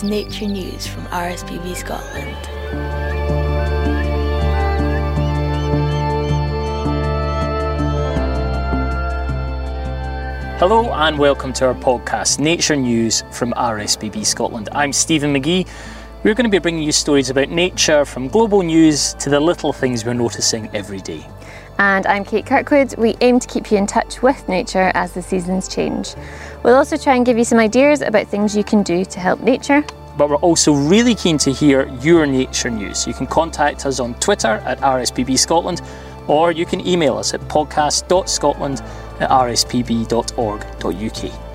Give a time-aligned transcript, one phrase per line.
[0.00, 2.34] Is Nature News from RSPB Scotland.
[10.58, 14.70] Hello and welcome to our podcast, Nature News from RSPB Scotland.
[14.72, 15.68] I'm Stephen McGee.
[16.24, 19.74] We're going to be bringing you stories about nature from global news to the little
[19.74, 21.26] things we're noticing every day.
[21.80, 22.94] And I'm Kate Kirkwood.
[22.98, 26.14] We aim to keep you in touch with nature as the seasons change.
[26.62, 29.40] We'll also try and give you some ideas about things you can do to help
[29.40, 29.82] nature.
[30.18, 33.06] But we're also really keen to hear your nature news.
[33.06, 35.80] You can contact us on Twitter at RSPB Scotland
[36.28, 38.82] or you can email us at podcast.scotland
[39.20, 40.20] at rspb.org.uk.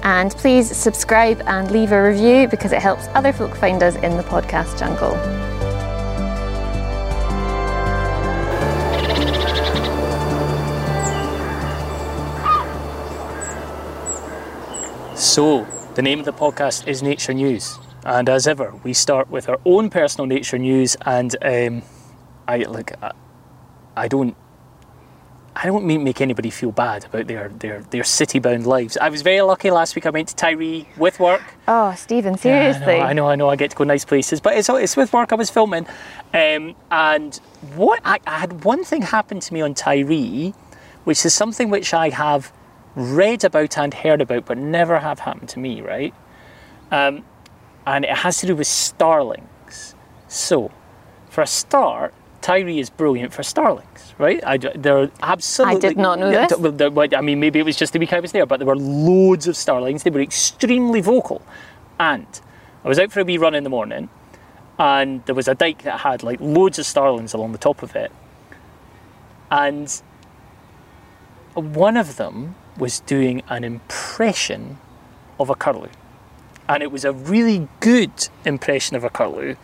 [0.04, 4.18] And please subscribe and leave a review because it helps other folk find us in
[4.18, 5.55] the podcast jungle.
[15.36, 19.50] So, the name of the podcast is Nature News, and as ever, we start with
[19.50, 20.96] our own personal nature news.
[21.06, 21.82] And um,
[22.48, 23.12] I look, I,
[23.98, 24.34] I don't,
[25.54, 28.96] I don't mean make anybody feel bad about their their their city-bound lives.
[28.96, 30.06] I was very lucky last week.
[30.06, 31.44] I went to Tiree with work.
[31.68, 32.94] Oh, Stephen, Yeah, seriously?
[32.94, 33.50] I know, I know, I know.
[33.50, 35.34] I get to go nice places, but it's it's with work.
[35.34, 35.86] I was filming,
[36.34, 37.36] um, and
[37.76, 40.54] what I, I had one thing happen to me on Tiree,
[41.04, 42.54] which is something which I have
[42.96, 45.82] read about and heard about, but never have happened to me.
[45.82, 46.14] Right,
[46.92, 47.24] um,
[47.86, 49.96] and it has to do with starlings.
[50.28, 50.72] So,
[51.30, 54.44] for a start, Tiree is brilliant for starlings, right?
[54.46, 55.78] I, are absolutely.
[55.78, 56.58] I did not know Yeah, this.
[56.58, 58.46] d- well, there- well, I mean, maybe it was just the week I was there,
[58.46, 60.04] but there were loads of starlings.
[60.04, 61.42] They were extremely vocal.
[62.00, 62.28] And
[62.84, 64.10] I was out for a wee run in the morning,
[64.78, 67.96] and there was a dike that had like loads of starlings along the top of
[67.96, 68.12] it.
[69.50, 70.02] And
[71.54, 74.78] one of them was doing an impression
[75.40, 75.90] of a curlew.
[76.68, 79.56] And it was a really good impression of a curlew,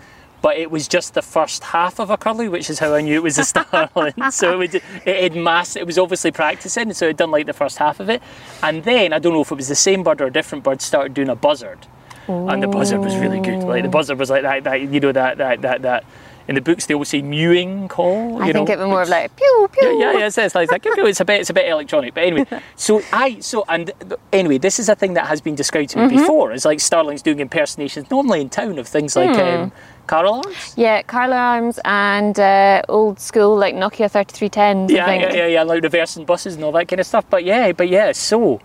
[0.42, 3.16] but it was just the first half of a curlew, which is how I knew
[3.16, 4.14] it was a starling.
[4.32, 5.76] so it, would, it had mass.
[5.76, 8.22] It was obviously practicing, so it had done like the first half of it,
[8.64, 10.82] and then I don't know if it was the same bird or a different bird
[10.82, 11.86] started doing a buzzard,
[12.28, 13.64] and the buzzard was really good.
[13.64, 13.92] Like the oh.
[13.92, 16.06] buzzard was like that, that you know that that that that.
[16.48, 18.42] In the books, they always say mewing call.
[18.42, 19.88] I you think know, it was more of like pew pew.
[20.00, 20.26] yeah, yeah, yeah.
[20.28, 20.82] It's, it's like that.
[20.84, 22.46] It's a bit, it's a bit electronic, but anyway.
[22.76, 23.92] So I, so and
[24.34, 26.18] anyway, this is a thing that has been described to me Mm-hmm.
[26.18, 26.52] before.
[26.52, 29.42] It's like starlings doing impersonations, normally in town of things like Hmm.
[29.42, 29.72] um,
[30.08, 30.74] car alarms.
[30.76, 34.90] Yeah, car alarms and uh, old school like Nokia 3310s.
[34.90, 37.26] I Yeah, yeah, yeah, yeah, like reversing buses and all that kind of stuff.
[37.30, 38.60] But yeah, but yeah, so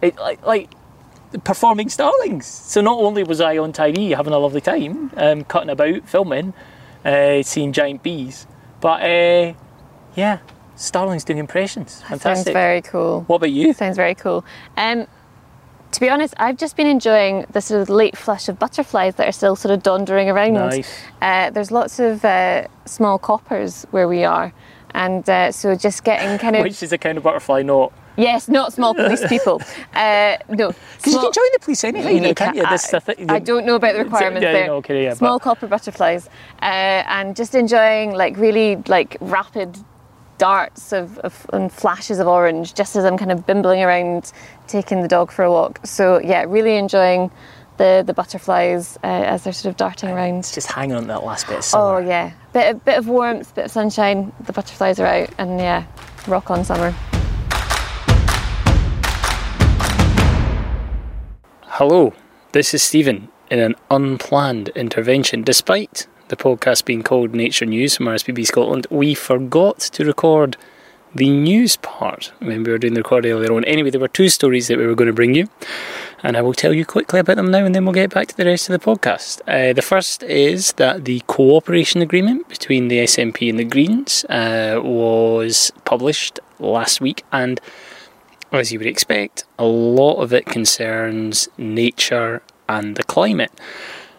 [0.00, 0.70] it like like
[1.44, 2.46] performing starlings.
[2.46, 6.54] So not only was I on Tiree having a lovely time, um, cutting about, filming,
[7.04, 8.46] uh, seeing giant bees,
[8.80, 9.54] but uh,
[10.16, 10.38] yeah,
[10.76, 12.02] starlings doing impressions.
[12.02, 12.22] Fantastic.
[12.22, 13.22] Sounds very cool.
[13.26, 13.72] What about you?
[13.72, 14.44] Sounds very cool.
[14.76, 15.06] Um,
[15.92, 19.28] to be honest, I've just been enjoying the sort of late flush of butterflies that
[19.28, 20.54] are still sort of dondering around.
[20.54, 21.02] Nice.
[21.20, 24.52] Uh, there's lots of uh, small coppers where we are,
[24.94, 27.92] and uh, so just getting kind of Which is a kind of butterfly, not.
[28.20, 29.60] Yes, not small police people.
[29.92, 32.62] Uh, no, Because you can join the police anyhow, you know, can't you?
[32.64, 34.66] I, This is the I don't know about the requirements yeah, there.
[34.68, 36.28] no, okay, yeah, Small but- copper butterflies,
[36.62, 36.64] uh,
[37.16, 39.76] and just enjoying like really like rapid
[40.38, 44.32] darts of, of and flashes of orange just as I'm kind of bimbling around
[44.68, 45.80] taking the dog for a walk.
[45.84, 47.30] So yeah, really enjoying
[47.76, 50.44] the the butterflies uh, as they're sort of darting around.
[50.50, 53.66] Just hanging on that last bit of Oh yeah, bit of, bit of warmth, bit
[53.66, 54.32] of sunshine.
[54.46, 55.84] The butterflies are out, and yeah,
[56.26, 56.94] rock on summer.
[61.80, 62.12] Hello,
[62.52, 65.42] this is Stephen in an unplanned intervention.
[65.42, 70.58] Despite the podcast being called Nature News from RSPB Scotland, we forgot to record
[71.14, 73.64] the news part when we were doing the recording earlier on.
[73.64, 75.48] Anyway, there were two stories that we were going to bring you,
[76.22, 78.36] and I will tell you quickly about them now, and then we'll get back to
[78.36, 79.40] the rest of the podcast.
[79.48, 84.78] Uh, the first is that the cooperation agreement between the SNP and the Greens uh,
[84.84, 87.58] was published last week, and
[88.58, 93.52] as you would expect, a lot of it concerns nature and the climate.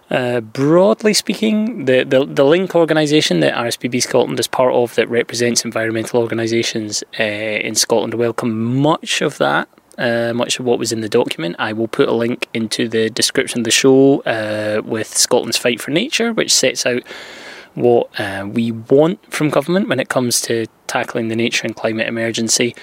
[0.09, 5.09] Uh, broadly speaking, the, the, the Link organisation that RSPB Scotland is part of that
[5.09, 10.91] represents environmental organisations uh, in Scotland welcome much of that, uh, much of what was
[10.91, 11.55] in the document.
[11.59, 15.79] I will put a link into the description of the show uh, with Scotland's Fight
[15.79, 17.03] for Nature, which sets out
[17.73, 22.07] what uh, we want from government when it comes to tackling the nature and climate
[22.07, 22.75] emergency.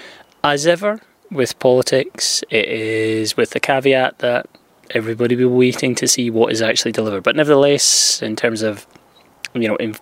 [0.42, 4.46] As ever with politics, it is with the caveat that
[4.90, 7.22] everybody will be waiting to see what is actually delivered.
[7.22, 8.86] But nevertheless, in terms of
[9.54, 9.96] you know in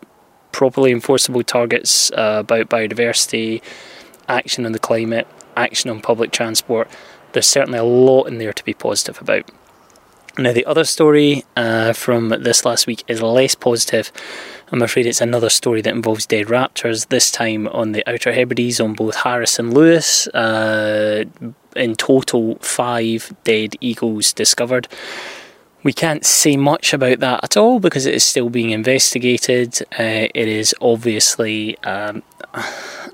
[0.52, 3.62] properly enforceable targets uh, about biodiversity,
[4.28, 5.26] action on the climate,
[5.56, 6.88] action on public transport,
[7.32, 9.50] there's certainly a lot in there to be positive about.
[10.38, 14.12] Now, the other story uh, from this last week is less positive.
[14.70, 18.78] I'm afraid it's another story that involves dead raptors, this time on the Outer Hebrides
[18.78, 20.26] on both Harris and Lewis.
[20.28, 21.24] Uh,
[21.74, 24.88] in total, five dead eagles discovered.
[25.82, 29.80] We can't say much about that at all because it is still being investigated.
[29.98, 32.22] Uh, it is obviously um,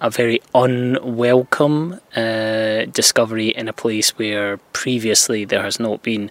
[0.01, 6.31] a very unwelcome uh, discovery in a place where previously there has not been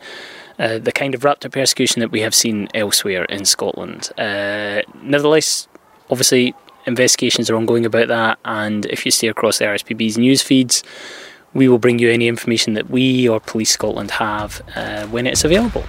[0.62, 4.12] uh, the kind of raptor persecution that we have seen elsewhere in Scotland.
[4.16, 5.68] Uh, nevertheless,
[6.12, 6.54] obviously,
[6.86, 10.84] investigations are ongoing about that, and if you stay across the RSPB's news feeds,
[11.56, 15.44] we will bring you any information that we or Police Scotland have uh, when it's
[15.44, 15.84] available.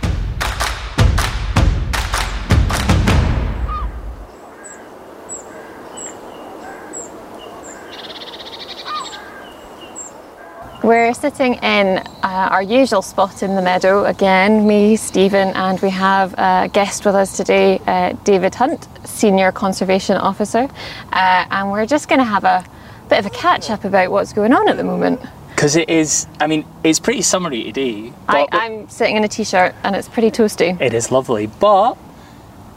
[11.22, 16.34] Sitting in uh, our usual spot in the meadow again, me, Stephen, and we have
[16.36, 20.68] a guest with us today, uh, David Hunt, Senior Conservation Officer.
[21.12, 22.64] Uh, and we're just going to have a
[23.08, 25.20] bit of a catch up about what's going on at the moment.
[25.50, 28.12] Because it is, I mean, it's pretty summery today.
[28.26, 30.80] I, I'm sitting in a t shirt and it's pretty toasty.
[30.80, 31.96] It is lovely, but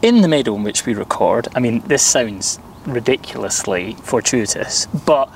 [0.02, 5.32] in the meadow in which we record, I mean, this sounds ridiculously fortuitous, but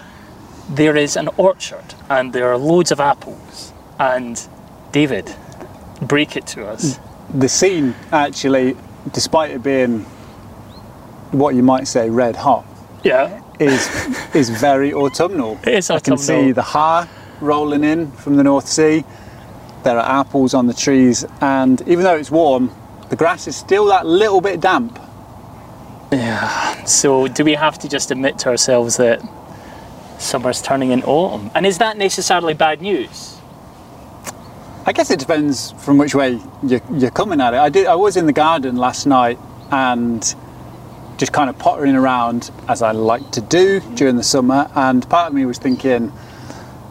[0.68, 3.72] there is an orchard and there are loads of apples.
[3.98, 4.40] And
[4.92, 5.34] David,
[6.02, 6.98] break it to us.
[7.34, 8.76] the scene actually,
[9.12, 10.00] despite it being
[11.32, 12.64] what you might say red hot,
[13.04, 13.88] Yeah, is
[14.34, 15.58] is very autumnal.
[15.62, 16.14] It is autumnal.
[16.14, 17.08] I can see the haar
[17.40, 19.04] rolling in from the North Sea.
[19.84, 22.70] There are apples on the trees, and even though it's warm,
[23.10, 24.98] the grass is still that little bit damp.
[26.12, 26.84] Yeah.
[26.84, 29.20] So do we have to just admit to ourselves that
[30.20, 31.50] summer's turning into autumn?
[31.54, 33.38] And is that necessarily bad news?
[34.86, 37.58] I guess it depends from which way you're, you're coming at it.
[37.58, 37.86] I did.
[37.86, 39.38] I was in the garden last night
[39.70, 40.22] and
[41.18, 44.70] just kind of pottering around as I like to do during the summer.
[44.74, 46.10] And part of me was thinking,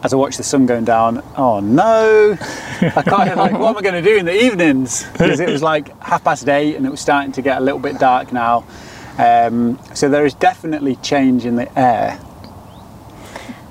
[0.02, 3.36] as I watched the sun going down, oh no, I can't.
[3.36, 5.04] like, what am I going to do in the evenings?
[5.12, 7.80] Because it was like half past eight and it was starting to get a little
[7.80, 8.64] bit dark now.
[9.18, 12.18] Um, so there is definitely change in the air.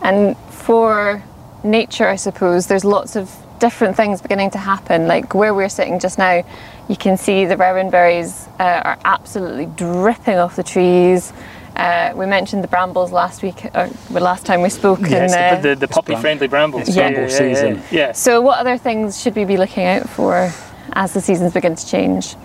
[0.01, 1.23] And for
[1.63, 5.07] nature, I suppose, there's lots of different things beginning to happen.
[5.07, 6.43] Like where we're sitting just now,
[6.87, 11.33] you can see the rowan berries uh, are absolutely dripping off the trees.
[11.75, 14.99] Uh, we mentioned the brambles last week, or well, last time we spoke.
[15.01, 16.87] Yes, and, uh, the, the, the puppy-friendly brambles.
[16.87, 17.81] It's bramble season.
[17.89, 18.11] Yeah.
[18.11, 20.51] so, what other things should we be looking out for
[20.91, 22.35] as the seasons begin to change?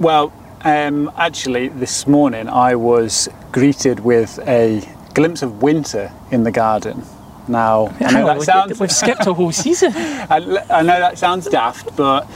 [0.00, 0.32] Well,
[0.62, 7.02] um, actually, this morning I was greeted with a glimpse of winter in the garden.
[7.48, 9.92] Now, I know that sounds, We've skipped a whole season.
[9.96, 10.36] I,
[10.68, 12.28] I know that sounds daft, but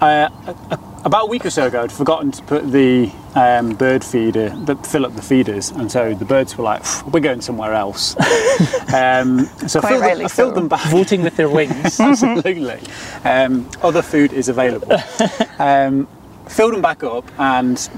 [0.00, 0.28] uh,
[1.04, 4.76] about a week or so ago, I'd forgotten to put the um, bird feeder, the,
[4.76, 6.82] fill up the feeders, and so the birds were like,
[7.12, 8.16] "We're going somewhere else."
[8.94, 10.50] um, so I filled, them, I filled so.
[10.52, 10.86] them back.
[10.88, 11.98] Voting with their wings.
[12.00, 12.80] Absolutely.
[13.24, 14.96] Um, other food is available.
[15.58, 16.06] um,
[16.48, 17.90] filled them back up, and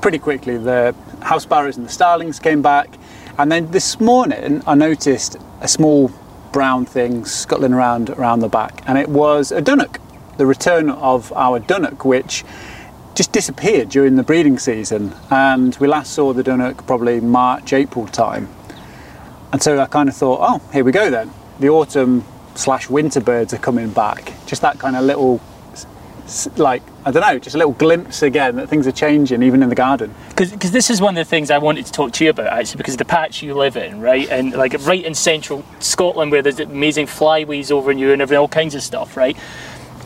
[0.00, 2.96] pretty quickly the house sparrows and the starlings came back.
[3.38, 6.10] And then this morning, I noticed a small
[6.52, 9.98] brown thing scuttling around around the back, and it was a dunnock.
[10.38, 12.44] The return of our dunnock, which
[13.14, 18.06] just disappeared during the breeding season, and we last saw the dunnock probably March, April
[18.06, 18.48] time.
[19.52, 21.30] And so I kind of thought, oh, here we go then.
[21.60, 22.24] The autumn
[22.54, 24.32] slash winter birds are coming back.
[24.46, 25.42] Just that kind of little,
[26.56, 29.68] like, I don't know, just a little glimpse again that things are changing even in
[29.68, 30.12] the garden.
[30.30, 32.78] Because this is one of the things I wanted to talk to you about actually,
[32.78, 36.58] because the patch you live in, right, and like right in central Scotland where there's
[36.58, 39.36] amazing flyways over you and everything, all kinds of stuff, right.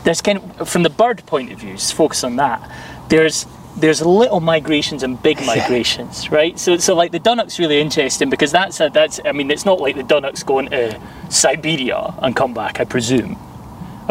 [0.03, 2.71] There's kind of, from the bird point of view, just focus on that.
[3.09, 6.59] There's there's little migrations and big migrations, right?
[6.59, 9.79] So so like the Dunnock's really interesting because that's a, that's I mean it's not
[9.79, 13.39] like the Dunnock's going to Siberia and come back, I presume.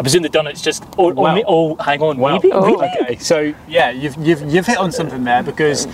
[0.01, 2.65] I presume the Dunnock's just oh, oh, Well- ma- oh hang on, Well, maybe, oh,
[2.65, 2.89] really?
[3.01, 5.87] Okay, so yeah, you've, you've, you've hit on something there because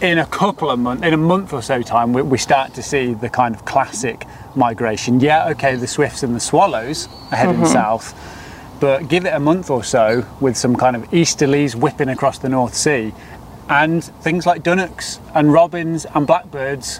[0.00, 2.82] in a couple of months, in a month or so time, we, we start to
[2.82, 5.20] see the kind of classic migration.
[5.20, 7.66] Yeah, okay, the swifts and the swallows are heading mm-hmm.
[7.66, 8.18] south,
[8.80, 12.48] but give it a month or so with some kind of easterlies whipping across the
[12.48, 13.14] North Sea,
[13.68, 16.98] and things like dunnocks and robins and blackbirds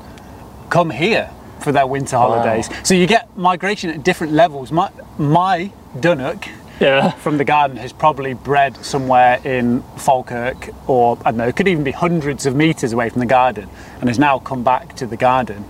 [0.69, 2.71] come here for their winter holidays.
[2.85, 4.71] So you get migration at different levels.
[4.71, 7.11] My, my dunnock Yeah.
[7.13, 11.69] from the garden has probably bred somewhere in Falkirk or I don't know, it could
[11.69, 13.69] even be hundreds of metres away from the garden
[14.01, 15.65] and has now come back to the garden.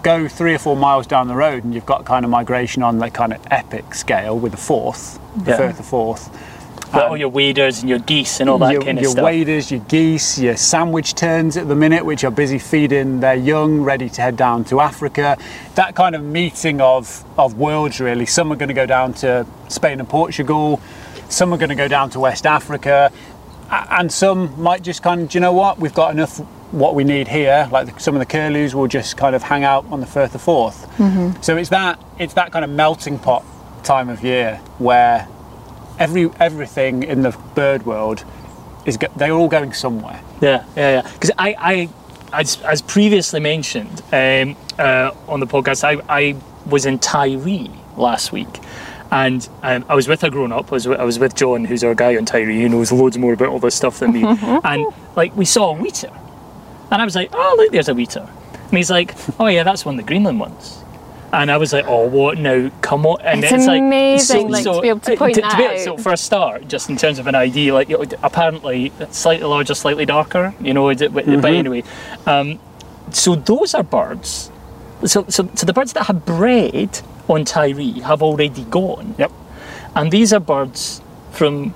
[0.00, 2.98] go three or four miles down the road and you've got kind of migration on
[2.98, 5.56] the kind of epic scale with the Forth, the Yeah.
[5.56, 6.30] Firth of Forth.
[6.92, 9.10] But um, all your waders and your geese and all that your, kind of your
[9.12, 9.22] stuff.
[9.22, 13.34] Your waders, your geese, your sandwich terns at the minute, which are busy feeding their
[13.34, 15.36] young, ready to head down to Africa.
[15.74, 18.26] That kind of meeting of, of worlds, really.
[18.26, 20.80] Some are going to go down to Spain and Portugal,
[21.28, 23.12] some are going to go down to West Africa,
[23.70, 26.38] and some might just kind of, do you know what, we've got enough
[26.72, 27.68] what we need here.
[27.70, 30.34] Like the, some of the curlews will just kind of hang out on the Firth
[30.34, 30.86] of Forth.
[31.44, 33.44] So it's that it's that kind of melting pot
[33.84, 35.26] time of year where
[35.98, 38.24] every everything in the bird world
[38.86, 40.20] is go- they're all going somewhere.
[40.40, 41.12] Yeah, yeah, yeah.
[41.12, 41.54] Because I,
[42.32, 46.36] I, as, as previously mentioned um, uh, on the podcast, I, I
[46.66, 48.48] was in Tiree last week.
[49.10, 50.70] And um, I was with a grown up.
[50.70, 53.16] I was, wi- I was with John, who's our guy on Tiree, who knows loads
[53.16, 54.22] more about all this stuff than me.
[54.64, 54.86] and
[55.16, 56.14] like we saw a wheatear,
[56.90, 58.28] and I was like, "Oh, look, there's a wheatear."
[58.68, 60.82] And he's like, "Oh yeah, that's one of the Greenland ones."
[61.32, 62.70] And I was like, "Oh, what now?
[62.80, 65.58] Come on!" And It's it's like amazing, like, to be able to point to, that
[65.58, 65.78] be- out.
[65.80, 69.46] So for a start, just in terms of an idea, like you know, apparently slightly
[69.46, 70.54] larger, slightly darker.
[70.60, 71.84] You know, it- but but anyway,
[72.26, 72.58] um,
[73.10, 74.50] so those are birds.
[75.04, 79.14] So, so so the birds that have bred on Tiree have already gone.
[79.18, 79.30] Yep.
[79.94, 81.74] And these are birds from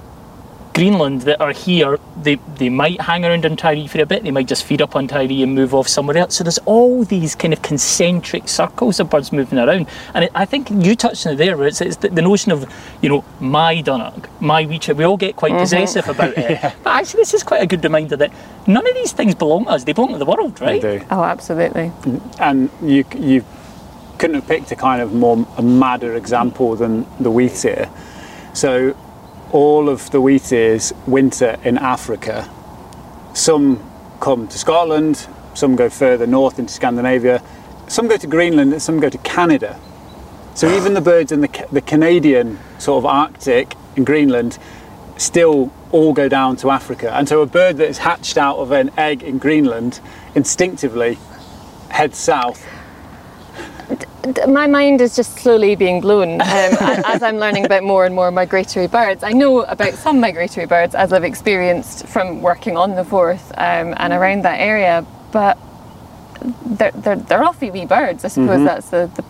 [0.75, 1.99] Greenland that are here.
[2.23, 4.23] They they might hang around on Tiree for a bit.
[4.23, 6.37] They might just feed up on Tiree and move off somewhere else.
[6.37, 9.87] So there's all these kind of concentric circles of birds moving around.
[10.15, 11.57] And it, I think you touched on it there.
[11.57, 12.71] Where it's, it's the, the notion of
[13.03, 14.95] you know my Dunnock, my Weecher.
[14.97, 15.61] We all get quite mm-hmm.
[15.61, 16.75] possessive about it.
[16.83, 18.33] But actually, this is quite a good reminder that
[18.67, 19.85] none of these things belong to us.
[19.85, 20.81] They belong to the world, right?
[20.81, 21.05] They do.
[21.11, 21.93] Oh, absolutely.
[22.03, 22.41] Mm.
[22.41, 23.45] And you you
[24.19, 27.91] couldn't have picked a kind of more a madder example than the wheatear.
[28.55, 28.95] So
[29.53, 32.51] all of the wheatears winter in Africa.
[33.35, 33.83] Some
[34.21, 37.43] come to Scotland, some go further north into Scandinavia,
[37.89, 39.79] some go to Greenland, and some go to Canada.
[40.55, 40.77] So ah.
[40.77, 44.59] even the birds in the, the Canadian sort of Arctic in Greenland
[45.17, 47.13] still all go down to Africa.
[47.15, 50.01] And so a bird that is hatched out of an egg in Greenland
[50.35, 51.19] instinctively
[51.91, 52.67] heads south.
[53.99, 58.15] D- My mind is just slowly being blown um, as I'm learning about more and
[58.15, 59.23] more migratory birds.
[59.23, 63.95] I know about some migratory birds as I've experienced from working on the Forth um,
[63.97, 65.59] and around that area, but
[66.67, 68.25] they're, they're, they're awfully wee birds.
[68.25, 69.23] I suppose that's the, the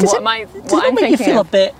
[0.00, 1.48] Does what it, am I does what it I'm make you feel of.
[1.48, 1.74] a bit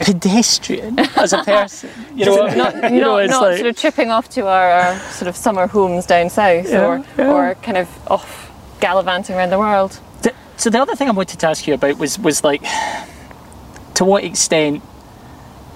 [0.00, 1.90] pedestrian as a person?
[2.14, 4.70] You know, not, you know, not, it's not like- sort of tripping off to our,
[4.70, 7.32] our sort of summer homes down south Yeah, or, yeah.
[7.32, 9.98] or kind of off gallivanting around the world.
[10.62, 12.62] So the other thing I wanted to ask you about was was like,
[13.94, 14.80] to what extent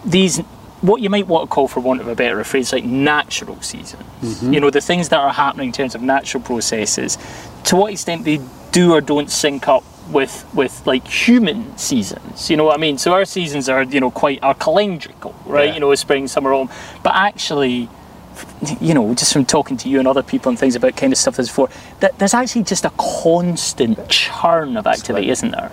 [0.05, 0.39] these
[0.81, 4.05] what you might want to call, for want of a better phrase, like natural seasons.
[4.23, 4.53] Mm-hmm.
[4.53, 7.19] You know, the things that are happening in terms of natural processes.
[7.65, 8.41] To what extent they
[8.71, 12.49] do or don't sync up with with like human seasons.
[12.49, 12.97] You know what I mean?
[12.97, 15.67] So our seasons are you know quite are calendrical, right?
[15.67, 15.75] Yeah.
[15.75, 16.73] You know, spring, summer, autumn.
[17.03, 17.89] But actually,
[18.81, 21.19] you know, just from talking to you and other people and things about kind of
[21.19, 21.69] stuff as before,
[22.01, 25.71] that there's actually just a constant churn of activity, isn't there?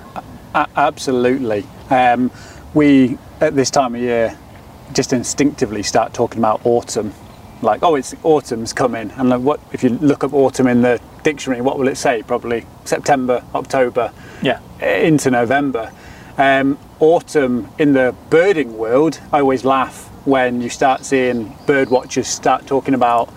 [0.56, 1.66] A- absolutely.
[1.90, 2.32] Um,
[2.74, 4.38] we, at this time of year,
[4.94, 7.14] just instinctively start talking about autumn.
[7.62, 9.12] Like, oh, it's autumn's coming.
[9.12, 12.22] And like, what if you look up autumn in the dictionary, what will it say?
[12.24, 14.60] Probably September, October, Yeah.
[14.82, 15.92] into November.
[16.38, 22.28] Um, autumn in the birding world, I always laugh when you start seeing bird watchers
[22.28, 23.32] start talking about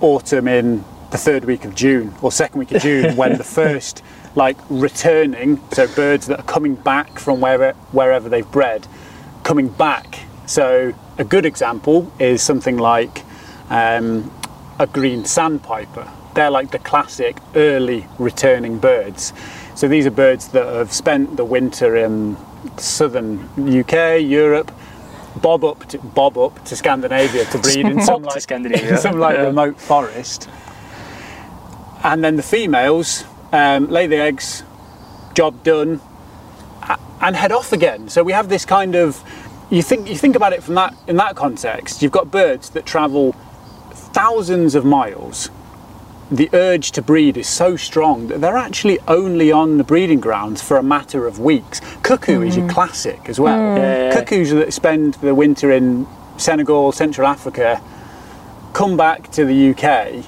[0.00, 4.02] autumn in the third week of June or second week of June when the first
[4.34, 8.86] like returning so birds that are coming back from wherever wherever they've bred
[9.44, 10.20] coming back.
[10.46, 13.24] So a good example is something like
[13.70, 14.32] um,
[14.78, 16.10] a green sandpiper.
[16.34, 19.32] They're like the classic early returning birds.
[19.76, 22.36] So these are birds that have spent the winter in
[22.76, 24.72] southern UK Europe
[25.42, 29.18] bob up to bob up to Scandinavia to breed in some like Scandinavia, in some
[29.18, 29.44] like yeah.
[29.44, 30.48] remote forest
[32.04, 34.62] and then the females um, lay the eggs,
[35.32, 36.00] job done,
[37.20, 38.08] and head off again.
[38.08, 39.22] So we have this kind of
[39.70, 42.02] you think you think about it from that in that context.
[42.02, 43.32] You've got birds that travel
[43.92, 45.48] thousands of miles.
[46.34, 50.60] The urge to breed is so strong that they're actually only on the breeding grounds
[50.60, 51.80] for a matter of weeks.
[52.02, 52.72] Cuckoo is your mm.
[52.72, 53.56] classic as well.
[53.56, 53.76] Mm.
[53.76, 54.14] Yeah, yeah, yeah.
[54.14, 57.80] Cuckoos that spend the winter in Senegal, Central Africa,
[58.72, 60.24] come back to the UK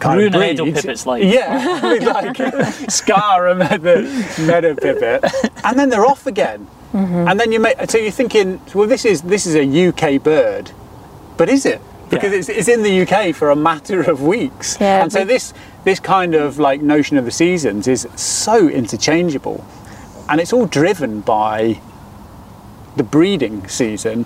[0.00, 0.74] kind Ruin of breed.
[0.74, 1.24] pipit's life.
[1.24, 4.02] Yeah, with like scar and meadow,
[4.44, 5.24] meadow pipit,
[5.64, 6.66] and then they're off again.
[6.92, 7.28] Mm-hmm.
[7.28, 10.72] And then you make so you're thinking, well, this is this is a UK bird,
[11.36, 11.80] but is it?
[12.10, 12.38] Because Yeah.
[12.38, 14.76] it's, it's in the UK for a matter of weeks.
[14.80, 15.52] Yeah, and so this
[15.84, 19.64] this kind of like notion of the seasons is so interchangeable,
[20.28, 21.80] and it's all driven by
[22.96, 24.24] the breeding season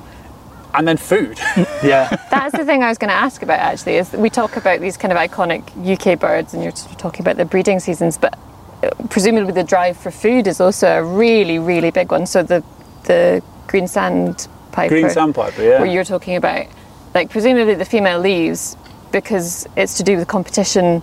[0.74, 1.38] and then food.
[1.82, 2.08] Yeah.
[2.30, 3.96] That's the thing I was going to ask about actually.
[3.98, 7.36] Is that we talk about these kind of iconic UK birds, and you're talking about
[7.36, 8.36] the breeding seasons, but
[8.82, 12.26] uh, presumably the drive for food is also a really, really big one.
[12.26, 12.62] So the
[13.04, 15.80] the green sandpiper, Green sandpiper, yeah.
[15.80, 16.66] what you're talking about,
[17.18, 18.76] like presumably the female leaves
[19.10, 21.02] because it's to do with competition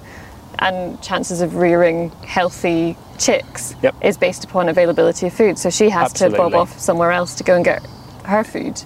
[0.60, 3.96] and chances of rearing healthy chicks Yep.
[4.02, 5.58] is based upon availability of food.
[5.58, 7.86] So she has to bob off somewhere else to go and get
[8.24, 8.82] her food.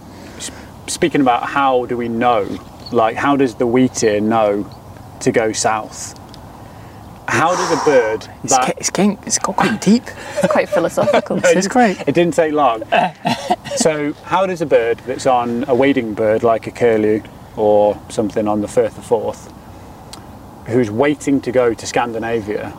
[0.88, 2.48] Speaking about how do we know,
[2.92, 4.66] like how does the wheatear know
[5.20, 6.19] to go south?
[7.30, 10.04] How does a bird It's, that ki- it's, kind, it's got quite deep.
[10.38, 11.40] It's quite philosophical.
[11.44, 12.00] It's great.
[12.08, 12.84] It didn't take long.
[13.76, 17.22] so, how does a bird that's on a wading bird like a curlew
[17.56, 19.54] or something on the Firth of Forth,
[20.68, 22.76] who's waiting to go to Scandinavia,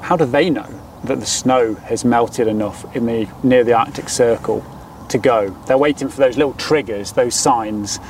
[0.00, 0.68] how do they know
[1.04, 4.64] that the snow has melted enough in the near the Arctic Circle
[5.10, 5.50] to go?
[5.66, 8.00] They're waiting for those little triggers, those signs.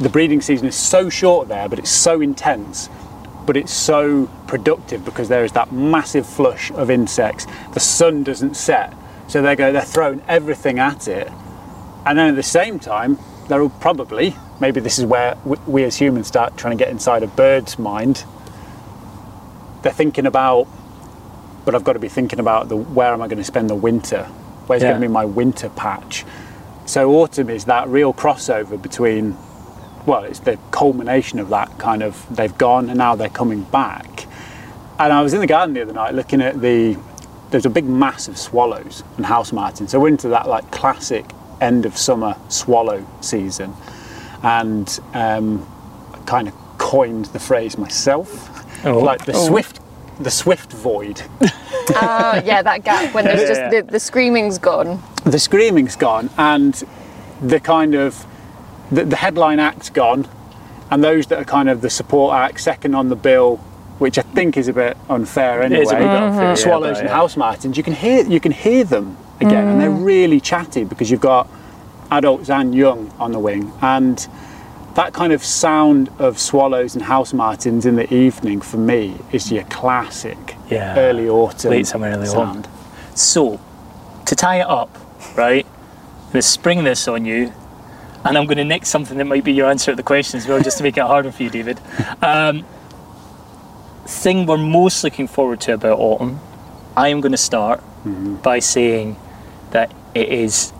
[0.00, 2.88] The breeding season is so short there, but it's so intense
[3.46, 7.46] but it's so productive because there is that massive flush of insects.
[7.72, 8.92] The sun doesn't set,
[9.28, 9.72] so they go.
[9.72, 11.30] They're throwing everything at it,
[12.04, 15.84] and then at the same time, they're all probably maybe this is where we, we
[15.84, 18.24] as humans start trying to get inside a bird's mind.
[19.82, 20.66] They're thinking about,
[21.64, 23.74] but I've got to be thinking about the where am I going to spend the
[23.74, 24.24] winter?
[24.66, 24.90] Where's Yeah.
[24.90, 26.24] going to be my winter patch?
[26.86, 29.36] So autumn is that real crossover between
[30.06, 34.26] well, it's the culmination of that kind of they've gone and now they're coming back.
[34.98, 36.96] And I was in the garden the other night looking at the
[37.50, 39.90] there's a big mass of swallows and house martins.
[39.92, 41.24] So we're into that like classic
[41.60, 43.72] end of summer swallow season,
[44.42, 45.66] and um,
[46.12, 48.98] I kind of coined the phrase myself, Oh.
[48.98, 49.80] like the swift
[50.18, 51.22] the swift void.
[51.40, 55.02] Oh, yeah, that gap when there's just the, the screaming's gone.
[55.24, 56.82] the screaming's gone and
[57.42, 58.24] the kind of
[58.90, 60.28] the, the headline act's gone
[60.90, 63.56] and those that are kind of the support act second on the bill
[63.98, 66.40] which i think is a bit unfair anyway is a bit unfair, mm-hmm.
[66.42, 67.14] yeah, swallows but, and yeah.
[67.14, 70.04] house martins you can hear you can hear them again and they're mm.
[70.04, 71.48] really chatty because you've got
[72.10, 74.28] adults and young on the wing and
[74.96, 79.52] that kind of sound of swallows and house martins in the evening for me is
[79.52, 80.98] your classic Yeah.
[80.98, 82.64] early autumn Late summer, early autumn.
[83.14, 83.60] So,
[84.24, 84.96] to tie it up,
[85.36, 85.66] right?
[85.66, 87.52] I'm going to spring this on you,
[88.26, 90.46] and I'm going to nick something that might be your answer to the question as
[90.46, 91.80] well, just to make it harder for you, David.
[92.22, 92.64] Um,
[94.06, 96.40] thing we're most looking forward to about autumn,
[96.96, 98.36] I am going to start mm-hmm.
[98.36, 99.16] by saying
[99.70, 100.72] that it is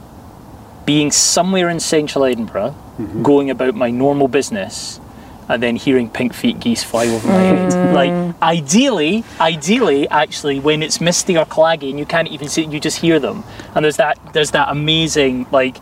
[0.85, 3.23] being somewhere in central Edinburgh, mm-hmm.
[3.23, 5.01] going about my normal business,
[5.49, 7.73] and then hearing pink feet geese fly over my head.
[7.73, 7.93] Mm.
[7.93, 12.81] Like ideally, ideally, actually, when it's misty or claggy and you can't even see, you
[12.81, 13.45] just hear them.
[13.75, 15.77] And there's that there's that amazing like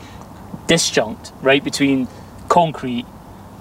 [0.67, 2.09] disjunct right between
[2.49, 3.07] concrete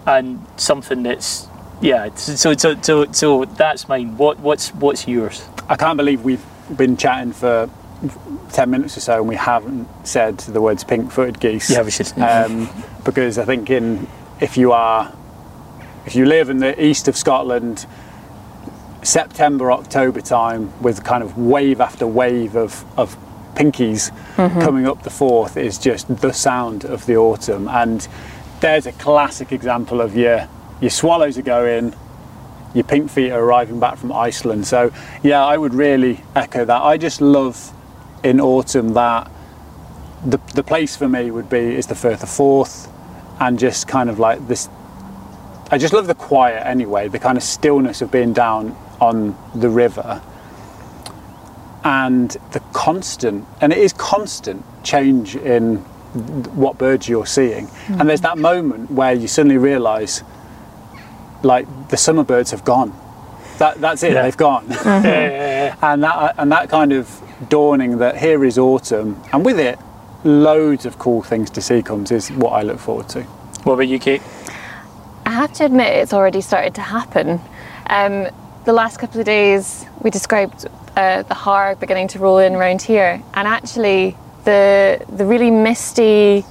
[0.06, 1.48] and something that's
[1.82, 2.14] yeah.
[2.16, 4.18] So so so so that's mine.
[4.18, 5.48] What what's what's yours?
[5.70, 6.44] I can't believe we've
[6.76, 7.70] been chatting for
[8.52, 11.70] 10 minutes or so and we haven't said the words pink footed geese.
[11.70, 12.18] Yeah, we should.
[12.20, 12.70] Um,
[13.04, 14.08] because I think in
[14.40, 15.14] if you are
[16.06, 17.86] if you live in the east of Scotland,
[19.04, 23.18] September, October time with kind of wave after wave of, of
[23.56, 24.62] pinkies mm-hmm.
[24.62, 27.68] coming up the Forth is just the sound of the autumn.
[27.68, 28.08] And
[28.60, 30.48] there's a classic example of your
[30.82, 31.96] your swallows are going,
[32.74, 34.68] your pink feet are arriving back from Iceland.
[34.68, 36.82] So yeah, I would really echo that.
[36.82, 37.72] I just love
[38.24, 39.30] in autumn that
[40.26, 42.90] the the place for me would be is the Firth of Forth,
[43.40, 44.70] and just kind of like this.
[45.72, 49.70] I just love the quiet anyway, the kind of stillness of being down on the
[49.70, 50.22] river,
[51.84, 55.78] and the constant, and it is constant change in
[56.56, 57.68] what birds you're seeing.
[57.90, 60.24] And there's that moment where you suddenly realise,
[61.42, 62.94] like the summer birds have gone.
[63.58, 64.14] That, that's it.
[64.14, 64.24] Yeah.
[64.24, 64.68] They've gone.
[64.70, 65.76] Yeah, yeah, yeah.
[65.94, 69.80] and that and that kind of dawning that here is autumn, and with it,
[70.24, 73.24] loads of cool things to see comes is what I look forward to.
[73.64, 74.22] What about you, Kate?
[75.26, 77.40] I have to admit, it's already started to happen.
[77.88, 78.28] Um,
[78.66, 82.82] the last couple of days, we described uh, the haar beginning to roll in around
[82.82, 86.46] here, and actually, the the really misty,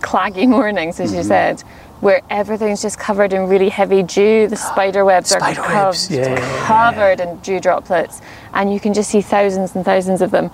[0.00, 1.60] claggy mornings, as you said,
[2.00, 4.48] where everything's just covered in really heavy dew.
[4.48, 8.20] The spider webs are Spider cov- webs, yeah, yeah, covered in dew droplets,
[8.54, 10.50] and you can just see thousands and thousands of them.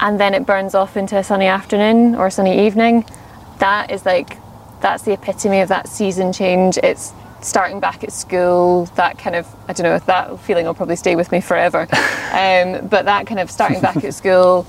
[0.00, 3.04] And then it burns off into a sunny afternoon or a sunny evening.
[3.58, 4.38] That is like
[4.80, 6.78] that's the epitome of that season change.
[6.78, 10.96] It's starting back at school, that kind of, I don't know, that feeling will probably
[10.96, 11.80] stay with me forever.
[12.32, 14.66] um, but that kind of starting back at school,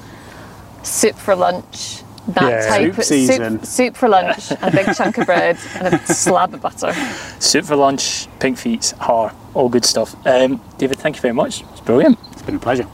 [0.83, 2.67] soup for lunch, that Yeah.
[2.67, 3.59] type Soup of season.
[3.59, 6.93] soup, soup for lunch, a big chunk of bread, and a slab of butter.
[7.39, 10.15] Soup for lunch, pink feet, haar, all good stuff.
[10.27, 11.61] Um, David, thank you very much.
[11.71, 12.17] It's brilliant.
[12.31, 12.87] It's been a pleasure.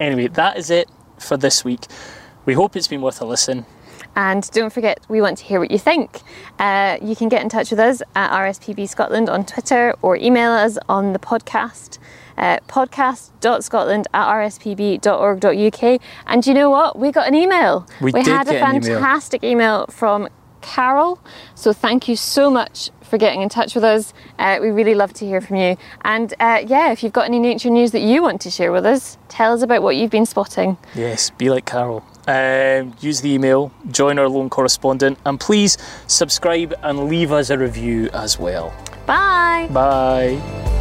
[0.00, 0.88] Anyway, that is it
[1.18, 1.86] for this week.
[2.44, 3.66] We hope it's been worth a listen.
[4.14, 6.20] And don't forget, we want to hear what you think.
[6.58, 10.50] Uh, you can get in touch with us at RSPB Scotland on Twitter or email
[10.50, 11.98] us on the podcast.
[12.36, 16.00] Uh, podcast.scotland at rspb.org.uk.
[16.26, 16.98] And you know what?
[16.98, 17.86] We got an email.
[18.00, 18.98] We did had a an email.
[18.98, 19.86] fantastic email.
[19.86, 20.28] from
[20.62, 21.20] Carol.
[21.54, 24.14] So thank you so much for getting in touch with us.
[24.38, 25.76] Uh, we really love to hear from you.
[26.02, 28.86] And uh, yeah, if you've got any nature news that you want to share with
[28.86, 30.78] us, tell us about what you've been spotting.
[30.94, 32.04] Yes, be like Carol.
[32.26, 37.58] Um, use the email, join our lone correspondent, and please subscribe and leave us a
[37.58, 38.72] review as well.
[39.06, 39.68] Bye.
[39.72, 40.80] Bye.